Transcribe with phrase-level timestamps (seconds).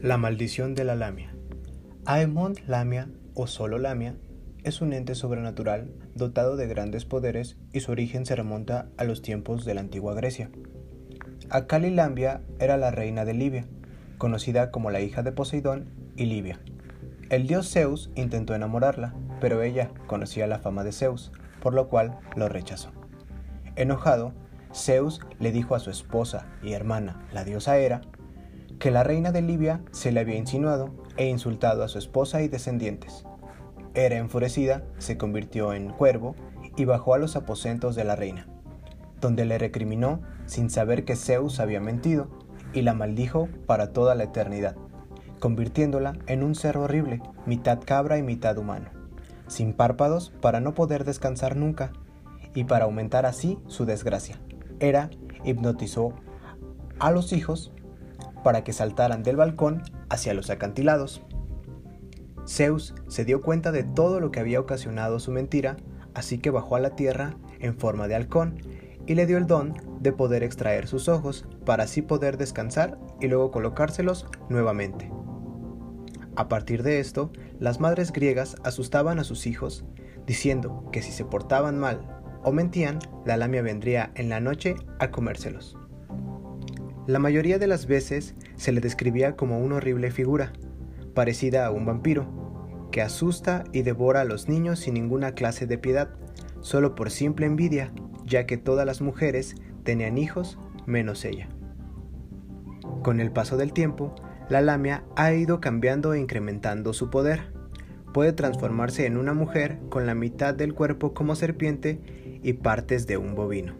[0.00, 1.34] La maldición de la lamia.
[2.06, 4.14] Aemond Lamia, o solo Lamia,
[4.62, 9.22] es un ente sobrenatural dotado de grandes poderes y su origen se remonta a los
[9.22, 10.50] tiempos de la antigua Grecia.
[11.50, 13.66] Acali Lambia era la reina de Libia,
[14.18, 16.60] conocida como la hija de Poseidón y Libia.
[17.28, 22.20] El dios Zeus intentó enamorarla, pero ella conocía la fama de Zeus, por lo cual
[22.36, 22.92] lo rechazó.
[23.74, 24.32] Enojado,
[24.72, 28.02] Zeus le dijo a su esposa y hermana, la diosa Hera,
[28.78, 32.48] que la reina de Libia se le había insinuado e insultado a su esposa y
[32.48, 33.24] descendientes.
[33.94, 36.36] Era enfurecida, se convirtió en cuervo
[36.76, 38.46] y bajó a los aposentos de la reina,
[39.20, 42.28] donde le recriminó sin saber que Zeus había mentido
[42.72, 44.76] y la maldijo para toda la eternidad,
[45.40, 48.90] convirtiéndola en un ser horrible, mitad cabra y mitad humano,
[49.48, 51.92] sin párpados para no poder descansar nunca
[52.54, 54.38] y para aumentar así su desgracia.
[54.78, 55.10] Hera
[55.44, 56.12] hipnotizó
[57.00, 57.72] a los hijos
[58.48, 61.20] para que saltaran del balcón hacia los acantilados.
[62.46, 65.76] Zeus se dio cuenta de todo lo que había ocasionado su mentira,
[66.14, 68.56] así que bajó a la tierra en forma de halcón
[69.06, 73.26] y le dio el don de poder extraer sus ojos para así poder descansar y
[73.26, 75.12] luego colocárselos nuevamente.
[76.34, 79.84] A partir de esto, las madres griegas asustaban a sus hijos,
[80.24, 82.00] diciendo que si se portaban mal
[82.42, 85.77] o mentían, la lamia vendría en la noche a comérselos.
[87.08, 90.52] La mayoría de las veces se le describía como una horrible figura,
[91.14, 92.28] parecida a un vampiro,
[92.92, 96.10] que asusta y devora a los niños sin ninguna clase de piedad,
[96.60, 97.94] solo por simple envidia,
[98.26, 101.48] ya que todas las mujeres tenían hijos menos ella.
[103.02, 104.14] Con el paso del tiempo,
[104.50, 107.54] la lamia ha ido cambiando e incrementando su poder.
[108.12, 112.02] Puede transformarse en una mujer con la mitad del cuerpo como serpiente
[112.42, 113.76] y partes de un bovino.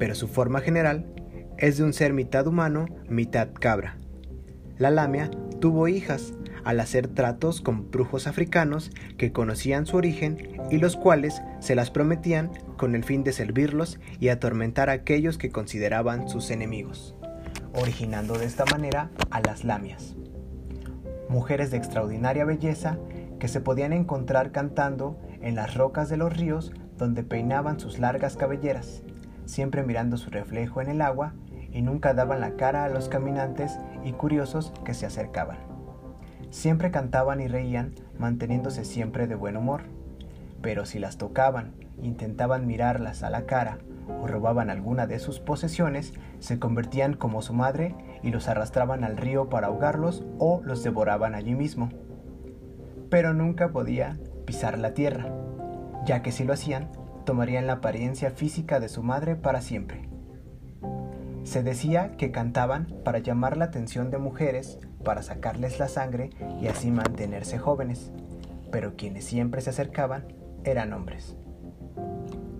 [0.00, 1.14] Pero su forma general
[1.60, 3.98] es de un ser mitad humano, mitad cabra.
[4.78, 5.30] La lamia
[5.60, 6.32] tuvo hijas
[6.64, 11.90] al hacer tratos con brujos africanos que conocían su origen y los cuales se las
[11.90, 17.14] prometían con el fin de servirlos y atormentar a aquellos que consideraban sus enemigos,
[17.74, 20.16] originando de esta manera a las lamias.
[21.28, 22.98] Mujeres de extraordinaria belleza
[23.38, 28.36] que se podían encontrar cantando en las rocas de los ríos donde peinaban sus largas
[28.36, 29.02] cabelleras,
[29.44, 31.34] siempre mirando su reflejo en el agua
[31.72, 35.58] y nunca daban la cara a los caminantes y curiosos que se acercaban.
[36.50, 39.82] Siempre cantaban y reían, manteniéndose siempre de buen humor.
[40.60, 41.72] Pero si las tocaban,
[42.02, 43.78] intentaban mirarlas a la cara
[44.20, 49.16] o robaban alguna de sus posesiones, se convertían como su madre y los arrastraban al
[49.16, 51.90] río para ahogarlos o los devoraban allí mismo.
[53.08, 55.32] Pero nunca podía pisar la tierra,
[56.04, 56.90] ya que si lo hacían,
[57.24, 60.09] tomarían la apariencia física de su madre para siempre.
[61.50, 66.30] Se decía que cantaban para llamar la atención de mujeres, para sacarles la sangre
[66.60, 68.12] y así mantenerse jóvenes,
[68.70, 70.28] pero quienes siempre se acercaban
[70.62, 71.36] eran hombres.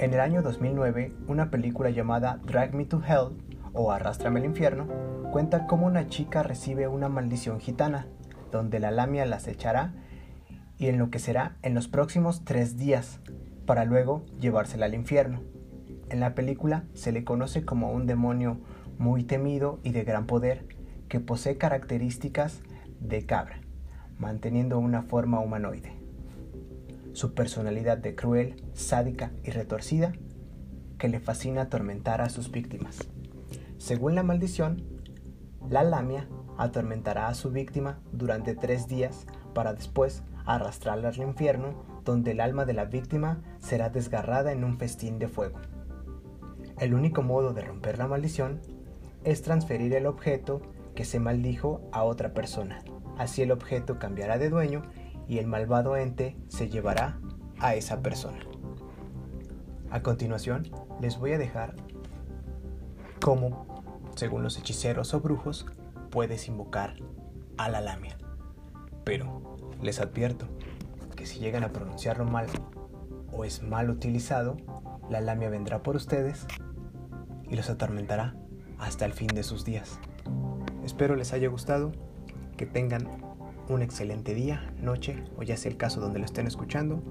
[0.00, 3.38] En el año 2009, una película llamada Drag Me to Hell
[3.72, 4.88] o Arrástrame al infierno
[5.30, 8.08] cuenta cómo una chica recibe una maldición gitana,
[8.50, 9.94] donde la lamia las echará
[10.76, 13.20] y enloquecerá en los próximos tres días,
[13.64, 15.40] para luego llevársela al infierno.
[16.12, 18.60] En la película se le conoce como un demonio
[19.02, 20.64] muy temido y de gran poder
[21.08, 22.60] que posee características
[23.00, 23.60] de cabra,
[24.16, 25.92] manteniendo una forma humanoide.
[27.12, 30.12] Su personalidad de cruel, sádica y retorcida
[30.98, 33.08] que le fascina atormentar a sus víctimas.
[33.76, 34.84] Según la maldición,
[35.68, 42.30] la lamia atormentará a su víctima durante tres días para después arrastrarla al infierno donde
[42.30, 45.58] el alma de la víctima será desgarrada en un festín de fuego.
[46.78, 48.60] El único modo de romper la maldición
[49.24, 50.62] es transferir el objeto
[50.94, 52.82] que se maldijo a otra persona.
[53.18, 54.82] Así el objeto cambiará de dueño
[55.28, 57.18] y el malvado ente se llevará
[57.60, 58.40] a esa persona.
[59.90, 61.76] A continuación, les voy a dejar
[63.20, 63.84] cómo,
[64.16, 65.66] según los hechiceros o brujos,
[66.10, 66.96] puedes invocar
[67.56, 68.16] a la lamia.
[69.04, 70.46] Pero les advierto
[71.16, 72.46] que si llegan a pronunciarlo mal
[73.30, 74.56] o es mal utilizado,
[75.08, 76.46] la lamia vendrá por ustedes
[77.48, 78.34] y los atormentará
[78.82, 79.98] hasta el fin de sus días.
[80.84, 81.92] Espero les haya gustado,
[82.56, 83.08] que tengan
[83.68, 87.02] un excelente día, noche o ya sea el caso donde lo estén escuchando.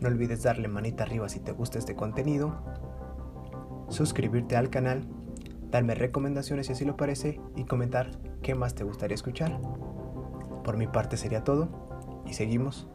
[0.00, 2.62] No olvides darle manita arriba si te gusta este contenido,
[3.88, 5.04] suscribirte al canal,
[5.70, 8.10] darme recomendaciones si así lo parece y comentar
[8.42, 9.60] qué más te gustaría escuchar.
[10.64, 11.68] Por mi parte sería todo
[12.26, 12.88] y seguimos